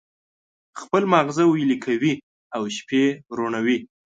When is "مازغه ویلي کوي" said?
1.13-2.13